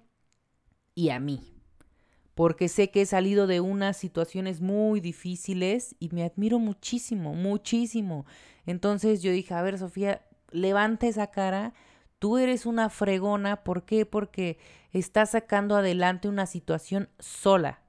y 0.94 1.10
a 1.10 1.20
mí 1.20 1.55
porque 2.36 2.67
sé 2.67 2.91
que 2.91 3.01
he 3.01 3.05
salido 3.05 3.48
de 3.48 3.62
unas 3.62 3.96
situaciones 3.96 4.62
muy 4.62 5.00
difíciles 5.00 5.96
y 6.00 6.10
me 6.10 6.24
admiro 6.24 6.60
muchísimo, 6.60 7.34
muchísimo. 7.34 8.25
Entonces 8.65 9.24
yo 9.24 9.32
dije, 9.32 9.53
a 9.53 9.62
ver, 9.62 9.79
Sofía, 9.79 10.22
levanta 10.51 11.08
esa 11.08 11.27
cara, 11.27 11.74
tú 12.20 12.38
eres 12.38 12.65
una 12.65 12.89
fregona, 12.89 13.63
¿por 13.63 13.86
qué? 13.86 14.05
Porque 14.05 14.60
estás 14.91 15.32
sacando 15.32 15.77
adelante 15.77 16.27
una 16.27 16.46
situación 16.46 17.10
sola. 17.20 17.79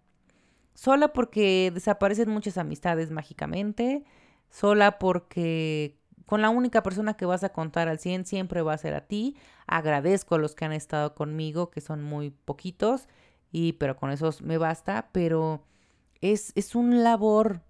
Sola 0.74 1.12
porque 1.12 1.72
desaparecen 1.74 2.30
muchas 2.30 2.56
amistades 2.56 3.10
mágicamente, 3.10 4.04
sola 4.50 4.98
porque 4.98 5.98
con 6.26 6.42
la 6.42 6.50
única 6.50 6.82
persona 6.82 7.14
que 7.14 7.26
vas 7.26 7.44
a 7.44 7.50
contar 7.52 7.88
al 7.88 7.98
100 7.98 8.26
siempre 8.26 8.62
va 8.62 8.74
a 8.74 8.78
ser 8.78 8.94
a 8.94 9.06
ti. 9.06 9.36
Agradezco 9.66 10.34
a 10.34 10.38
los 10.38 10.54
que 10.54 10.64
han 10.64 10.72
estado 10.72 11.14
conmigo, 11.14 11.70
que 11.70 11.80
son 11.80 12.02
muy 12.02 12.30
poquitos 12.30 13.08
y 13.52 13.74
pero 13.74 13.96
con 13.96 14.10
esos 14.10 14.42
me 14.42 14.58
basta, 14.58 15.08
pero 15.12 15.64
es, 16.20 16.52
es 16.56 16.74
un 16.74 17.02
labor 17.04 17.62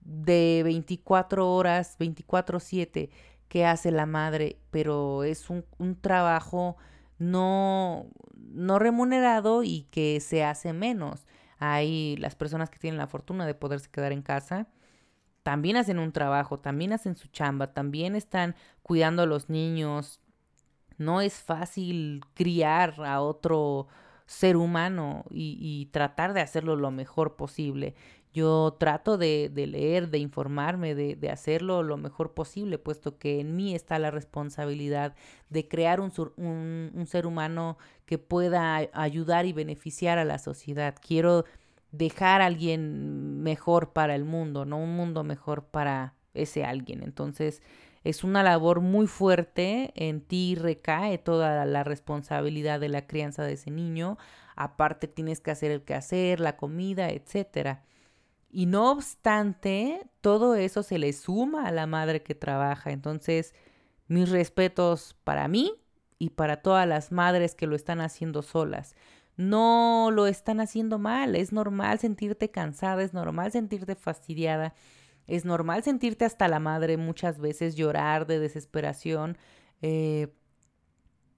de 0.00 0.62
24 0.64 1.52
horas, 1.52 1.96
24/7 1.98 3.10
que 3.48 3.66
hace 3.66 3.90
la 3.90 4.06
madre, 4.06 4.58
pero 4.70 5.24
es 5.24 5.50
un, 5.50 5.64
un 5.78 6.00
trabajo 6.00 6.76
no, 7.18 8.06
no 8.34 8.78
remunerado 8.78 9.62
y 9.62 9.82
que 9.90 10.20
se 10.20 10.44
hace 10.44 10.72
menos. 10.72 11.26
Hay 11.58 12.16
las 12.16 12.34
personas 12.34 12.70
que 12.70 12.78
tienen 12.78 12.98
la 12.98 13.06
fortuna 13.06 13.46
de 13.46 13.54
poderse 13.54 13.90
quedar 13.90 14.12
en 14.12 14.22
casa, 14.22 14.68
también 15.42 15.76
hacen 15.76 15.98
un 15.98 16.12
trabajo, 16.12 16.58
también 16.58 16.92
hacen 16.92 17.14
su 17.14 17.28
chamba, 17.28 17.72
también 17.72 18.14
están 18.14 18.54
cuidando 18.82 19.22
a 19.22 19.26
los 19.26 19.48
niños. 19.48 20.20
No 20.98 21.20
es 21.20 21.42
fácil 21.42 22.22
criar 22.34 23.02
a 23.04 23.20
otro 23.20 23.88
ser 24.26 24.56
humano 24.56 25.24
y, 25.30 25.88
tratar 25.92 26.32
de 26.32 26.40
hacerlo 26.40 26.76
lo 26.76 26.90
mejor 26.90 27.36
posible. 27.36 27.94
Yo 28.32 28.76
trato 28.80 29.18
de, 29.18 29.50
leer, 29.54 30.08
de 30.08 30.18
informarme, 30.18 30.94
de, 30.94 31.30
hacerlo 31.30 31.82
lo 31.82 31.98
mejor 31.98 32.32
posible, 32.32 32.78
puesto 32.78 33.18
que 33.18 33.40
en 33.40 33.56
mí 33.56 33.74
está 33.74 33.98
la 33.98 34.10
responsabilidad 34.10 35.14
de 35.50 35.68
crear 35.68 36.00
un, 36.00 36.12
un, 36.36 37.06
ser 37.06 37.26
humano 37.26 37.76
que 38.06 38.16
pueda 38.16 38.76
ayudar 38.94 39.44
y 39.44 39.52
beneficiar 39.52 40.18
a 40.18 40.24
la 40.24 40.38
sociedad. 40.38 40.94
Quiero 40.98 41.44
dejar 41.92 42.40
a 42.40 42.46
alguien 42.46 43.42
mejor 43.42 43.92
para 43.92 44.14
el 44.14 44.24
mundo, 44.24 44.64
no 44.64 44.78
un 44.78 44.96
mundo 44.96 45.24
mejor 45.24 45.66
para 45.66 46.14
ese 46.34 46.64
alguien. 46.64 47.02
Entonces, 47.02 47.62
es 48.04 48.24
una 48.24 48.42
labor 48.42 48.80
muy 48.80 49.06
fuerte, 49.06 49.92
en 49.94 50.22
ti 50.22 50.56
recae 50.56 51.18
toda 51.18 51.64
la 51.64 51.84
responsabilidad 51.84 52.80
de 52.80 52.88
la 52.88 53.06
crianza 53.06 53.44
de 53.44 53.52
ese 53.52 53.70
niño, 53.70 54.18
aparte 54.56 55.06
tienes 55.06 55.40
que 55.40 55.52
hacer 55.52 55.70
el 55.70 55.82
quehacer, 55.82 56.40
la 56.40 56.56
comida, 56.56 57.10
etcétera. 57.10 57.84
Y 58.50 58.66
no 58.66 58.90
obstante, 58.90 60.06
todo 60.20 60.56
eso 60.56 60.82
se 60.82 60.98
le 60.98 61.12
suma 61.12 61.66
a 61.66 61.72
la 61.72 61.86
madre 61.86 62.22
que 62.22 62.34
trabaja. 62.34 62.90
Entonces, 62.90 63.54
mis 64.08 64.28
respetos 64.28 65.16
para 65.24 65.48
mí 65.48 65.72
y 66.18 66.30
para 66.30 66.58
todas 66.62 66.86
las 66.86 67.12
madres 67.12 67.54
que 67.54 67.66
lo 67.66 67.76
están 67.76 68.00
haciendo 68.00 68.42
solas. 68.42 68.94
No 69.36 70.10
lo 70.12 70.26
están 70.26 70.60
haciendo 70.60 70.98
mal, 70.98 71.36
es 71.36 71.52
normal 71.52 71.98
sentirte 71.98 72.50
cansada, 72.50 73.02
es 73.02 73.14
normal 73.14 73.50
sentirte 73.50 73.94
fastidiada, 73.94 74.74
es 75.26 75.44
normal 75.44 75.82
sentirte 75.82 76.24
hasta 76.24 76.48
la 76.48 76.60
madre 76.60 76.96
muchas 76.96 77.38
veces, 77.38 77.74
llorar 77.74 78.26
de 78.26 78.38
desesperación. 78.38 79.38
Eh, 79.80 80.28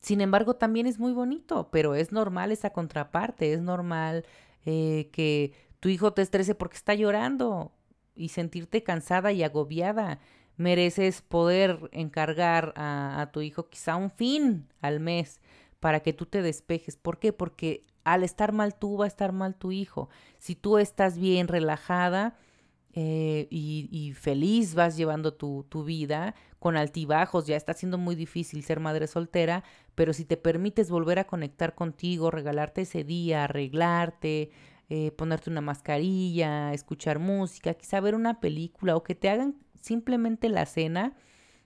sin 0.00 0.20
embargo, 0.20 0.56
también 0.56 0.86
es 0.86 0.98
muy 0.98 1.12
bonito, 1.12 1.70
pero 1.70 1.94
es 1.94 2.12
normal 2.12 2.50
esa 2.52 2.70
contraparte, 2.70 3.52
es 3.52 3.62
normal 3.62 4.26
eh, 4.66 5.08
que 5.12 5.52
tu 5.80 5.88
hijo 5.88 6.12
te 6.12 6.22
estrese 6.22 6.54
porque 6.54 6.76
está 6.76 6.94
llorando 6.94 7.72
y 8.14 8.30
sentirte 8.30 8.82
cansada 8.82 9.32
y 9.32 9.42
agobiada. 9.42 10.18
Mereces 10.56 11.22
poder 11.22 11.88
encargar 11.92 12.74
a, 12.76 13.20
a 13.20 13.32
tu 13.32 13.40
hijo 13.40 13.68
quizá 13.68 13.96
un 13.96 14.10
fin 14.10 14.68
al 14.80 15.00
mes 15.00 15.40
para 15.84 16.00
que 16.00 16.14
tú 16.14 16.24
te 16.24 16.40
despejes. 16.40 16.96
¿Por 16.96 17.18
qué? 17.18 17.34
Porque 17.34 17.84
al 18.04 18.24
estar 18.24 18.52
mal 18.52 18.74
tú 18.74 18.96
va 18.96 19.04
a 19.04 19.08
estar 19.08 19.32
mal 19.32 19.54
tu 19.54 19.70
hijo. 19.70 20.08
Si 20.38 20.54
tú 20.54 20.78
estás 20.78 21.18
bien 21.18 21.46
relajada, 21.46 22.38
eh, 22.94 23.48
y, 23.50 24.14
feliz 24.14 24.74
vas 24.74 24.96
llevando 24.96 25.34
tu, 25.34 25.84
vida 25.84 26.34
con 26.58 26.78
altibajos, 26.78 27.46
ya 27.46 27.56
está 27.56 27.74
siendo 27.74 27.98
muy 27.98 28.14
difícil 28.14 28.64
ser 28.64 28.80
madre 28.80 29.06
soltera, 29.06 29.62
pero 29.94 30.14
si 30.14 30.24
te 30.24 30.38
permites 30.38 30.90
volver 30.90 31.18
a 31.18 31.26
conectar 31.26 31.74
contigo, 31.74 32.30
regalarte 32.30 32.80
ese 32.80 33.04
día, 33.04 33.44
arreglarte, 33.44 34.52
eh, 34.88 35.10
ponerte 35.10 35.50
una 35.50 35.60
mascarilla, 35.60 36.72
escuchar 36.72 37.18
música, 37.18 37.74
quizá 37.74 38.00
ver 38.00 38.14
una 38.14 38.40
película 38.40 38.96
o 38.96 39.02
que 39.02 39.14
te 39.14 39.28
hagan 39.28 39.54
simplemente 39.82 40.48
la 40.48 40.64
cena 40.64 41.14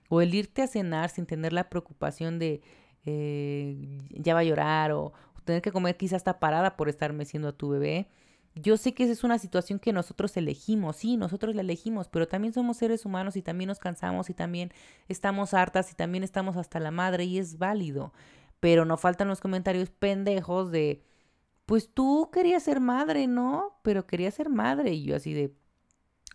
o 0.09 0.19
el 0.19 0.35
irte 0.35 0.61
a 0.61 0.67
cenar 0.67 1.09
sin 1.09 1.25
tener 1.25 1.53
la 1.53 1.69
preocupación 1.69 2.37
de 2.37 2.59
eh, 3.05 3.99
ya 4.11 4.33
va 4.33 4.41
a 4.41 4.43
llorar 4.43 4.91
o, 4.91 5.13
tener 5.45 5.61
que 5.63 5.71
comer 5.71 5.97
quizá 5.97 6.15
hasta 6.15 6.39
parada 6.39 6.77
por 6.77 6.89
estar 6.89 7.11
meciendo 7.11 7.47
a 7.47 7.53
tu 7.53 7.69
bebé 7.69 8.07
yo 8.55 8.77
sé 8.77 8.93
que 8.93 9.03
esa 9.03 9.13
es 9.13 9.23
una 9.23 9.39
situación 9.39 9.79
que 9.79 9.93
nosotros 9.93 10.35
elegimos, 10.37 10.97
sí, 10.97 11.17
nosotros 11.17 11.55
la 11.55 11.61
elegimos, 11.61 12.07
pero 12.09 12.27
también 12.27 12.53
somos 12.53 12.77
seres 12.77 13.05
humanos 13.05 13.35
y 13.35 13.41
también 13.41 13.67
nos 13.67 13.79
cansamos 13.79 14.29
y 14.29 14.33
también 14.33 14.71
estamos 15.07 15.53
hartas 15.53 15.91
y 15.91 15.95
también 15.95 16.23
estamos 16.23 16.57
hasta 16.57 16.79
la 16.79 16.91
madre 16.91 17.25
y 17.25 17.37
es 17.39 17.57
válido. 17.57 18.13
Pero 18.59 18.85
no 18.85 18.97
faltan 18.97 19.27
los 19.27 19.39
comentarios 19.39 19.89
pendejos 19.91 20.71
de, 20.71 21.03
pues 21.65 21.89
tú 21.93 22.29
querías 22.33 22.63
ser 22.63 22.79
madre, 22.79 23.27
¿no? 23.27 23.79
Pero 23.83 24.05
querías 24.07 24.33
ser 24.33 24.49
madre 24.49 24.93
y 24.93 25.03
yo 25.05 25.15
así 25.15 25.33
de, 25.33 25.53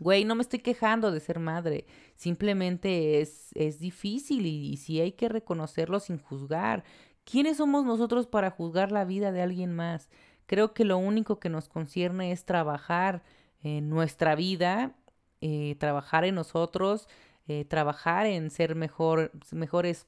güey, 0.00 0.24
no 0.24 0.34
me 0.34 0.42
estoy 0.42 0.60
quejando 0.60 1.10
de 1.12 1.20
ser 1.20 1.38
madre, 1.38 1.86
simplemente 2.16 3.20
es, 3.20 3.50
es 3.54 3.78
difícil 3.78 4.46
y, 4.46 4.76
sí 4.76 5.00
hay 5.00 5.12
que 5.12 5.28
reconocerlo 5.28 6.00
sin 6.00 6.18
juzgar. 6.18 6.84
¿Quiénes 7.24 7.56
somos 7.58 7.84
nosotros 7.84 8.26
para 8.26 8.50
juzgar 8.50 8.92
la 8.92 9.04
vida 9.04 9.32
de 9.32 9.42
alguien 9.42 9.74
más? 9.74 10.10
Creo 10.46 10.74
que 10.74 10.84
lo 10.84 10.98
único 10.98 11.38
que 11.38 11.48
nos 11.48 11.68
concierne 11.68 12.32
es 12.32 12.44
trabajar 12.44 13.22
en 13.62 13.88
nuestra 13.88 14.34
vida, 14.34 14.94
eh, 15.40 15.76
trabajar 15.78 16.24
en 16.24 16.34
nosotros, 16.34 17.08
eh, 17.48 17.64
trabajar 17.64 18.26
en 18.26 18.50
ser 18.50 18.74
mejor, 18.74 19.32
mejores 19.52 20.06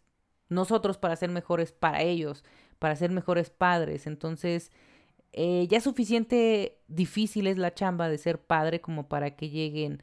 nosotros 0.48 0.98
para 0.98 1.16
ser 1.16 1.30
mejores 1.30 1.72
para 1.72 2.02
ellos, 2.02 2.44
para 2.78 2.96
ser 2.96 3.10
mejores 3.10 3.50
padres. 3.50 4.06
Entonces, 4.06 4.70
eh, 5.36 5.66
ya 5.68 5.80
suficiente 5.80 6.78
difícil 6.88 7.46
es 7.46 7.58
la 7.58 7.74
chamba 7.74 8.08
de 8.08 8.18
ser 8.18 8.40
padre 8.40 8.80
como 8.80 9.08
para 9.08 9.36
que 9.36 9.50
lleguen 9.50 10.02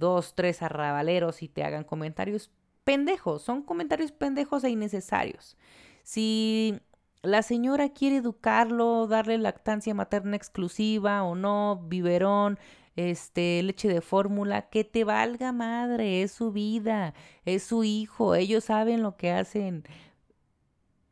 dos, 0.00 0.34
tres 0.34 0.60
arrabaleros 0.60 1.40
y 1.40 1.48
te 1.48 1.62
hagan 1.62 1.84
comentarios 1.84 2.50
pendejos. 2.82 3.42
Son 3.42 3.62
comentarios 3.62 4.10
pendejos 4.10 4.64
e 4.64 4.70
innecesarios. 4.70 5.56
Si 6.02 6.80
la 7.22 7.42
señora 7.42 7.90
quiere 7.90 8.16
educarlo, 8.16 9.06
darle 9.06 9.38
lactancia 9.38 9.94
materna 9.94 10.36
exclusiva 10.36 11.22
o 11.22 11.34
no, 11.36 11.80
biberón, 11.86 12.58
este, 12.96 13.62
leche 13.62 13.88
de 13.88 14.00
fórmula, 14.00 14.68
que 14.68 14.84
te 14.84 15.04
valga 15.04 15.52
madre, 15.52 16.22
es 16.22 16.32
su 16.32 16.52
vida, 16.52 17.14
es 17.44 17.62
su 17.62 17.84
hijo, 17.84 18.34
ellos 18.34 18.64
saben 18.64 19.02
lo 19.02 19.16
que 19.16 19.30
hacen. 19.30 19.84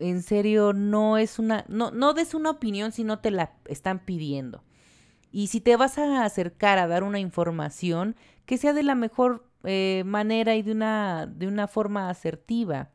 En 0.00 0.22
serio, 0.22 0.72
no 0.72 1.18
es 1.18 1.38
una, 1.38 1.64
no, 1.68 1.90
no 1.90 2.14
des 2.14 2.34
una 2.34 2.50
opinión 2.50 2.90
si 2.90 3.04
no 3.04 3.20
te 3.20 3.30
la 3.30 3.52
están 3.66 4.00
pidiendo. 4.00 4.64
Y 5.30 5.46
si 5.48 5.60
te 5.60 5.76
vas 5.76 5.98
a 5.98 6.24
acercar 6.24 6.78
a 6.78 6.88
dar 6.88 7.04
una 7.04 7.20
información, 7.20 8.16
que 8.46 8.58
sea 8.58 8.72
de 8.72 8.82
la 8.82 8.96
mejor 8.96 9.46
eh, 9.62 10.02
manera 10.06 10.56
y 10.56 10.62
de 10.62 10.72
una, 10.72 11.26
de 11.26 11.46
una 11.46 11.68
forma 11.68 12.10
asertiva 12.10 12.90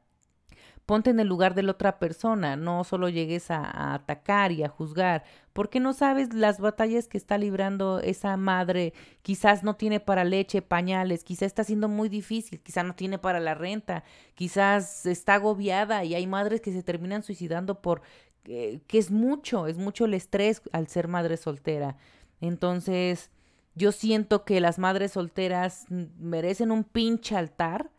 ponte 0.86 1.10
en 1.10 1.20
el 1.20 1.28
lugar 1.28 1.56
de 1.56 1.64
la 1.64 1.72
otra 1.72 2.00
persona, 2.00 2.56
no 2.56 2.84
solo 2.84 3.10
llegues 3.10 3.50
a, 3.50 3.94
atacar 3.94 4.52
y 4.52 4.64
a 4.64 4.70
juzgar, 4.70 5.24
porque 5.54 5.80
no 5.80 5.94
sabes 5.94 6.34
las 6.34 6.60
batallas 6.60 7.08
que 7.08 7.18
está 7.18 7.38
librando 7.38 8.00
esa 8.00 8.38
madre, 8.38 8.94
quizás 9.22 9.64
no 9.64 9.76
tiene 9.76 10.00
para 10.00 10.24
leche, 10.24 10.62
pañales, 10.62 11.24
quizás 11.24 11.48
está 11.48 11.64
siendo 11.64 11.88
muy 11.88 12.10
difícil, 12.10 12.62
quizás 12.62 12.86
no 12.86 12.96
tiene 12.96 13.18
para 13.18 13.40
la 13.40 13.56
renta, 13.56 14.04
quizás 14.36 15.06
está 15.06 15.36
agobiada 15.36 16.04
y 16.04 16.14
hay 16.16 16.28
madres 16.28 16.62
que 16.62 16.72
se 16.72 16.84
terminan 16.84 17.24
suicidando 17.24 17.82
por 17.82 18.02
que 18.44 18.82
es 18.92 19.10
mucho, 19.10 19.66
es 19.66 19.78
mucho 19.78 20.06
el 20.06 20.14
estrés 20.14 20.62
al 20.72 20.88
ser 20.88 21.08
madre 21.08 21.36
soltera. 21.36 21.98
Entonces, 22.42 23.32
yo 23.74 23.92
siento 23.92 24.46
que 24.46 24.62
las 24.62 24.78
madres 24.78 25.14
solteras 25.14 25.86
merecen 25.90 26.72
un 26.72 26.84
pinche 26.84 27.36
altar 27.36 27.90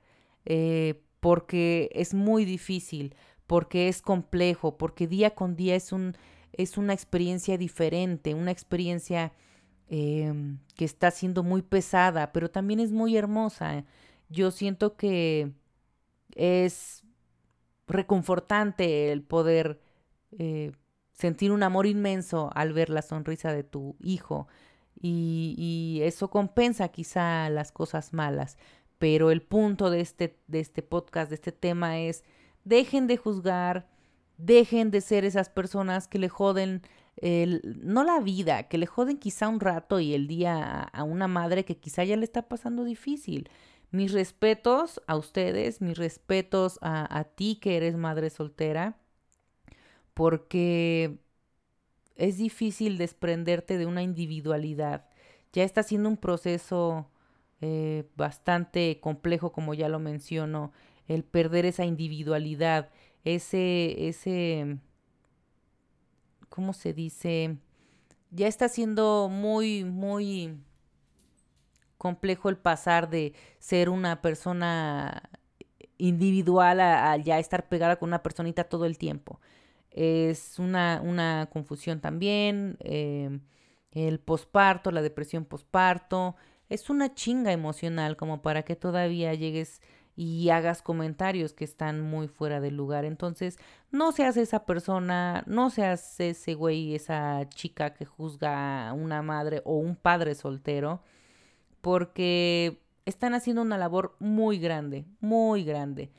eh, 0.45 1.03
porque 1.21 1.91
es 1.93 2.15
muy 2.15 2.45
difícil, 2.45 3.15
porque 3.47 3.89
es 3.89 4.03
complejo, 4.03 4.77
porque 4.79 5.07
día 5.07 5.35
con 5.35 5.57
día 5.57 5.75
es, 5.77 5.93
un, 5.93 6.17
es 6.53 6.79
una 6.79 6.93
experiencia 6.93 7.59
diferente, 7.59 8.35
una 8.35 8.51
experiencia 8.51 9.33
em, 9.89 10.59
que 10.75 10.85
está 10.85 11.11
siendo 11.11 11.43
muy 11.43 11.63
pesada, 11.63 12.33
pero 12.33 12.51
también 12.51 12.81
es 12.81 12.93
muy 12.93 13.17
hermosa. 13.17 13.85
Yo 14.29 14.51
siento 14.51 14.97
que 14.97 15.53
es 16.35 17.05
reconfortante 17.87 19.13
el 19.13 19.23
poder 19.23 19.81
eh, 20.39 20.73
sentir 21.13 21.53
un 21.53 21.63
amor 21.63 21.87
inmenso 21.87 22.51
al 22.55 22.73
ver 22.73 22.91
la 22.91 23.03
sonrisa 23.03 23.53
de 23.53 23.65
tu 23.65 23.97
hijo 24.01 24.49
y, 25.01 25.55
y, 25.59 26.03
eso 26.03 26.31
compensa 26.31 26.89
quizá 26.89 27.49
las 27.51 27.71
cosas 27.71 28.13
malas. 28.13 28.57
Pero 28.99 29.31
el 29.31 29.43
punto 29.43 29.91
de 29.91 30.01
este, 30.01 30.39
de 30.47 30.61
este 30.61 30.83
podcast, 30.83 31.29
de 31.29 31.35
este 31.37 31.53
tema 31.53 31.99
es, 31.99 32.25
dejen 32.65 33.07
de 33.07 33.17
juzgar, 33.17 33.89
dejen 34.39 34.91
de 34.91 35.01
ser 35.01 35.25
esas 35.25 35.49
personas 35.49 36.09
que 36.09 36.19
le 36.19 36.29
joden, 36.29 36.83
no 37.21 38.05
la 38.05 38.21
vida, 38.21 38.65
que 38.65 38.79
le 38.79 38.87
joden 38.87 39.19
quizá 39.19 39.49
un 39.49 39.61
rato 39.61 40.01
y 40.01 40.15
el 40.15 40.27
día 40.27 40.83
a 40.83 41.03
una 41.05 41.29
madre 41.29 41.65
que 41.65 41.79
quizá 41.79 42.05
ya 42.05 42.17
le 42.17 42.25
está 42.25 42.43
pasando 42.49 42.85
difícil. 42.85 43.51
Mis 43.91 44.13
respetos 44.13 45.01
a 45.07 45.17
ustedes, 45.17 45.81
mis 45.81 45.97
respetos 45.97 46.79
a, 46.83 47.19
a 47.19 47.25
ti 47.25 47.57
que 47.57 47.77
eres 47.77 47.97
madre 47.97 48.31
soltera, 48.31 48.99
porque 50.15 51.19
es 52.17 52.39
difícil 52.39 52.99
desprenderte 52.99 53.79
de 53.79 53.87
una 53.87 54.03
individualidad. 54.03 55.09
Ya 55.53 55.65
está 55.65 55.83
siendo 55.83 56.09
un 56.09 56.17
proceso 56.17 57.11
eh, 57.61 58.05
bastante 58.17 59.01
complejo, 59.01 59.53
como 59.53 59.75
ya 59.75 59.89
lo 59.89 59.99
menciono, 59.99 60.73
el 61.09 61.25
perder 61.25 61.67
esa 61.67 61.85
individualidad, 61.85 62.91
ese, 63.25 64.09
ese, 64.09 64.79
¿cómo 66.49 66.73
se 66.73 66.93
dice? 66.93 67.57
Ya 68.31 68.49
está 68.49 68.69
siendo 68.69 69.29
muy, 69.31 69.85
muy 69.85 70.59
complejo 71.99 72.49
el 72.49 72.59
pasar 72.59 73.09
de 73.09 73.33
ser 73.59 73.89
una 73.89 74.21
persona 74.21 75.31
individual 75.99 76.81
a, 76.81 77.17
ya 77.17 77.39
estar 77.39 77.69
pegada 77.69 77.97
con 77.97 78.11
una 78.11 78.23
personita 78.23 78.65
todo 78.65 78.85
el 78.85 78.99
tiempo. 78.99 79.41
Es 79.91 80.59
una, 80.59 81.01
una 81.03 81.49
confusión 81.51 82.01
también, 82.01 82.77
eh, 82.81 83.41
el 83.93 84.21
posparto, 84.21 84.91
la 84.91 85.01
depresión 85.01 85.47
posparto, 85.47 86.37
es 86.69 86.91
una 86.91 87.15
chinga 87.15 87.53
emocional 87.53 88.17
como 88.17 88.43
para 88.43 88.63
que 88.63 88.77
todavía 88.77 89.35
llegues 89.35 89.81
y 90.17 90.49
hagas 90.49 90.81
comentarios 90.81 91.53
que 91.53 91.65
están 91.65 92.01
muy 92.01 92.27
fuera 92.27 92.61
del 92.61 92.77
lugar. 92.77 93.05
Entonces, 93.05 93.59
no 93.91 94.13
seas 94.13 94.37
esa 94.39 94.65
persona, 94.65 95.45
no 95.47 95.69
seas 95.71 96.19
ese 96.21 96.55
güey, 96.55 96.95
esa 96.95 97.47
chica 97.51 97.93
que 97.93 98.07
juzga 98.07 98.89
a 98.89 98.95
una 98.95 99.23
madre 99.23 99.61
o 99.65 99.77
un 99.77 99.95
padre 99.95 100.35
soltero, 100.35 101.03
porque 101.83 102.83
están 103.05 103.35
haciendo 103.35 103.63
una 103.63 103.79
labor 103.79 104.17
muy 104.19 104.59
grande, 104.59 105.05
muy 105.21 105.65
grande. 105.65 106.11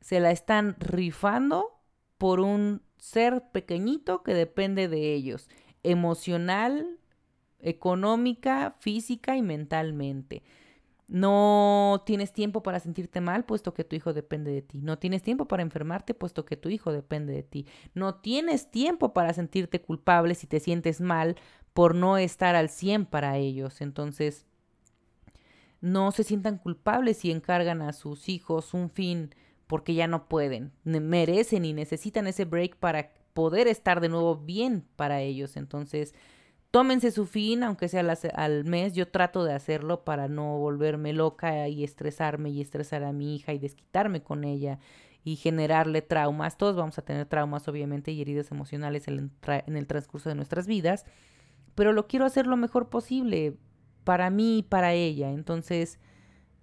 Se 0.00 0.20
la 0.20 0.30
están 0.30 0.76
rifando 0.78 1.80
por 2.18 2.40
un 2.40 2.82
ser 2.98 3.44
pequeñito 3.50 4.22
que 4.22 4.34
depende 4.34 4.88
de 4.88 5.14
ellos, 5.14 5.48
emocional, 5.82 6.97
económica, 7.60 8.76
física 8.80 9.36
y 9.36 9.42
mentalmente. 9.42 10.42
No 11.08 12.02
tienes 12.04 12.34
tiempo 12.34 12.62
para 12.62 12.80
sentirte 12.80 13.22
mal 13.22 13.44
puesto 13.46 13.72
que 13.72 13.82
tu 13.82 13.96
hijo 13.96 14.12
depende 14.12 14.52
de 14.52 14.60
ti. 14.60 14.82
No 14.82 14.98
tienes 14.98 15.22
tiempo 15.22 15.48
para 15.48 15.62
enfermarte 15.62 16.12
puesto 16.12 16.44
que 16.44 16.58
tu 16.58 16.68
hijo 16.68 16.92
depende 16.92 17.32
de 17.32 17.42
ti. 17.42 17.66
No 17.94 18.16
tienes 18.16 18.70
tiempo 18.70 19.14
para 19.14 19.32
sentirte 19.32 19.80
culpable 19.80 20.34
si 20.34 20.46
te 20.46 20.60
sientes 20.60 21.00
mal 21.00 21.36
por 21.72 21.94
no 21.94 22.18
estar 22.18 22.56
al 22.56 22.68
100 22.68 23.06
para 23.06 23.38
ellos. 23.38 23.80
Entonces, 23.80 24.44
no 25.80 26.12
se 26.12 26.24
sientan 26.24 26.58
culpables 26.58 27.18
si 27.18 27.30
encargan 27.30 27.80
a 27.80 27.94
sus 27.94 28.28
hijos 28.28 28.74
un 28.74 28.90
fin 28.90 29.34
porque 29.66 29.94
ya 29.94 30.08
no 30.08 30.28
pueden. 30.28 30.72
Merecen 30.84 31.64
y 31.64 31.72
necesitan 31.72 32.26
ese 32.26 32.44
break 32.44 32.76
para 32.76 33.12
poder 33.32 33.66
estar 33.66 34.00
de 34.00 34.10
nuevo 34.10 34.36
bien 34.36 34.84
para 34.96 35.22
ellos. 35.22 35.56
Entonces, 35.56 36.14
tómense 36.70 37.10
su 37.10 37.26
fin, 37.26 37.62
aunque 37.62 37.88
sea 37.88 38.04
al 38.34 38.64
mes, 38.64 38.94
yo 38.94 39.08
trato 39.08 39.44
de 39.44 39.54
hacerlo 39.54 40.04
para 40.04 40.28
no 40.28 40.58
volverme 40.58 41.12
loca 41.12 41.68
y 41.68 41.84
estresarme 41.84 42.50
y 42.50 42.60
estresar 42.60 43.04
a 43.04 43.12
mi 43.12 43.36
hija 43.36 43.52
y 43.52 43.58
desquitarme 43.58 44.22
con 44.22 44.44
ella 44.44 44.78
y 45.24 45.36
generarle 45.36 46.02
traumas. 46.02 46.58
Todos 46.58 46.76
vamos 46.76 46.98
a 46.98 47.02
tener 47.02 47.26
traumas, 47.26 47.68
obviamente, 47.68 48.12
y 48.12 48.20
heridas 48.20 48.50
emocionales 48.50 49.08
en, 49.08 49.32
el 49.46 49.86
transcurso 49.86 50.28
de 50.28 50.34
nuestras 50.34 50.66
vidas, 50.66 51.04
pero 51.74 51.92
lo 51.92 52.06
quiero 52.06 52.26
hacer 52.26 52.46
lo 52.46 52.56
mejor 52.56 52.88
posible 52.88 53.56
para 54.04 54.30
mí 54.30 54.58
y 54.58 54.62
para 54.62 54.92
ella. 54.92 55.30
Entonces, 55.30 55.98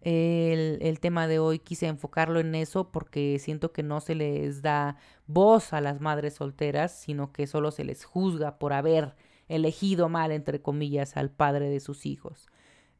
el, 0.02 0.78
el, 0.82 1.00
tema 1.00 1.28
de 1.28 1.40
hoy 1.40 1.60
quise 1.60 1.88
enfocarlo 1.88 2.40
en 2.40 2.54
eso 2.54 2.92
porque 2.92 3.40
siento 3.40 3.72
que 3.72 3.82
no 3.82 4.02
se 4.02 4.14
les 4.14 4.62
da 4.62 4.98
voz 5.26 5.74
a 5.74 5.82
las 5.82 6.00
madres 6.00 6.36
solteras, 6.36 6.92
sino 6.92 7.32
que 7.32 7.48
solo 7.48 7.72
se 7.72 7.84
les 7.84 8.06
juzga 8.06 8.60
por 8.60 8.74
haber 8.74 9.16
elegido 9.48 10.10
mal, 10.10 10.32
entre 10.32 10.62
comillas, 10.62 11.18
al 11.18 11.30
padre 11.32 11.70
de 11.70 11.80
sus 11.80 12.06
hijos. 12.06 12.48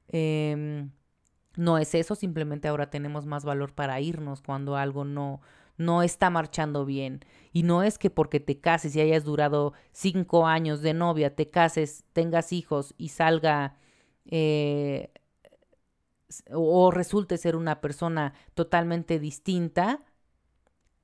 Em, 0.08 0.92
no 1.58 1.78
es 1.78 1.96
eso, 1.96 2.16
simplemente 2.16 2.68
ahora 2.68 2.90
tenemos 2.90 3.26
más 3.26 3.46
valor 3.46 3.74
para 3.74 4.00
irnos 4.02 4.42
cuando 4.42 4.76
algo 4.76 5.06
no, 5.06 5.42
no 5.78 6.04
está 6.04 6.30
marchando 6.30 6.86
bien. 6.86 7.22
Y 7.54 7.64
no 7.64 7.84
es 7.84 7.98
que 7.98 8.10
porque 8.10 8.40
te 8.40 8.60
cases 8.60 8.96
y 8.96 9.02
hayas 9.02 9.24
durado 9.24 9.74
cinco 9.92 10.48
años 10.48 10.82
de 10.82 10.94
novia, 10.94 11.36
te 11.36 11.50
cases, 11.50 12.04
tengas 12.14 12.52
hijos 12.52 12.94
y 12.98 13.10
salga 13.10 13.78
eh, 14.26 15.12
o 16.52 16.92
resulte 16.92 17.38
ser 17.38 17.56
una 17.56 17.82
persona 17.82 18.34
totalmente 18.54 19.20
distinta, 19.20 20.02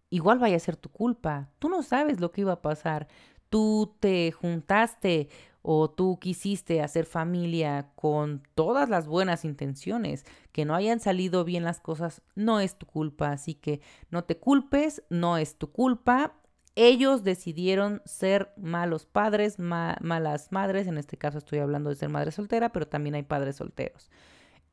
igual 0.10 0.40
vaya 0.40 0.58
a 0.58 0.60
ser 0.60 0.76
tu 0.76 0.90
culpa. 0.90 1.50
Tú 1.60 1.70
no 1.70 1.84
sabes 1.84 2.20
lo 2.20 2.32
que 2.32 2.42
iba 2.42 2.54
a 2.54 2.62
pasar 2.62 3.08
tú 3.52 3.98
te 4.00 4.32
juntaste 4.32 5.30
o 5.62 5.92
tú 5.92 6.18
quisiste 6.20 6.82
hacer 6.82 7.06
familia 7.06 7.92
con 7.96 8.42
todas 8.56 8.90
las 8.90 9.06
buenas 9.06 9.46
intenciones, 9.46 10.26
que 10.52 10.66
no 10.66 10.74
hayan 10.74 11.00
salido 11.00 11.44
bien 11.44 11.64
las 11.64 11.80
cosas, 11.80 12.24
no 12.34 12.60
es 12.60 12.76
tu 12.76 12.88
culpa, 12.88 13.32
así 13.32 13.54
que 13.54 13.82
no 14.10 14.24
te 14.24 14.38
culpes, 14.38 15.04
no 15.10 15.38
es 15.38 15.58
tu 15.58 15.72
culpa. 15.72 16.34
Ellos 16.76 17.24
decidieron 17.24 18.02
ser 18.06 18.54
malos 18.58 19.06
padres, 19.06 19.60
malas 19.60 20.52
madres, 20.52 20.88
en 20.88 20.98
este 20.98 21.18
caso 21.18 21.38
estoy 21.38 21.60
hablando 21.60 21.90
de 21.90 21.98
ser 21.98 22.10
madre 22.10 22.32
soltera, 22.32 22.72
pero 22.72 22.88
también 22.88 23.14
hay 23.16 23.24
padres 23.24 23.58
solteros. 23.58 24.10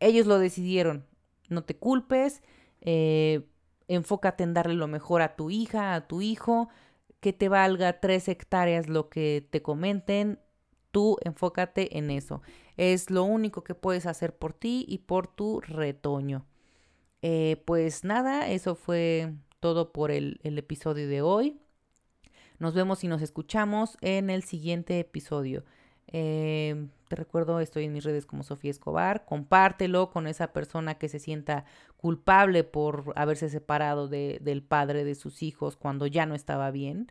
Ellos 0.00 0.26
lo 0.26 0.38
decidieron, 0.38 1.04
no 1.48 1.64
te 1.64 1.76
culpes, 1.76 2.40
eh, 2.80 3.44
enfócate 3.88 4.44
en 4.44 4.54
darle 4.54 4.74
lo 4.74 4.86
mejor 4.86 5.20
a 5.20 5.34
tu 5.34 5.50
hija, 5.50 5.94
a 5.94 6.06
tu 6.06 6.22
hijo, 6.22 6.68
que 7.20 7.32
te 7.32 7.48
valga 7.48 8.00
tres 8.00 8.28
hectáreas 8.28 8.88
lo 8.88 9.08
que 9.08 9.46
te 9.50 9.62
comenten, 9.62 10.40
tú 10.90 11.16
enfócate 11.22 11.98
en 11.98 12.10
eso. 12.10 12.42
Es 12.76 13.10
lo 13.10 13.24
único 13.24 13.64
que 13.64 13.74
puedes 13.74 14.06
hacer 14.06 14.36
por 14.36 14.52
ti 14.52 14.84
y 14.88 14.98
por 14.98 15.26
tu 15.26 15.60
retoño. 15.60 16.46
Eh, 17.22 17.62
pues 17.66 18.04
nada, 18.04 18.48
eso 18.48 18.74
fue 18.74 19.34
todo 19.60 19.92
por 19.92 20.10
el, 20.10 20.40
el 20.44 20.58
episodio 20.58 21.08
de 21.08 21.22
hoy. 21.22 21.60
Nos 22.58 22.74
vemos 22.74 23.04
y 23.04 23.08
nos 23.08 23.22
escuchamos 23.22 23.96
en 24.00 24.30
el 24.30 24.42
siguiente 24.42 24.98
episodio. 25.00 25.64
Eh, 26.08 26.88
te 27.08 27.16
recuerdo, 27.16 27.60
estoy 27.60 27.84
en 27.84 27.92
mis 27.92 28.04
redes 28.04 28.26
como 28.26 28.42
Sofía 28.42 28.70
Escobar. 28.70 29.24
Compártelo 29.24 30.10
con 30.10 30.26
esa 30.26 30.52
persona 30.52 30.96
que 30.96 31.08
se 31.08 31.18
sienta 31.18 31.64
culpable 31.96 32.64
por 32.64 33.12
haberse 33.16 33.48
separado 33.48 34.08
de, 34.08 34.38
del 34.42 34.62
padre 34.62 35.04
de 35.04 35.14
sus 35.14 35.42
hijos 35.42 35.76
cuando 35.76 36.06
ya 36.06 36.26
no 36.26 36.34
estaba 36.34 36.70
bien. 36.70 37.10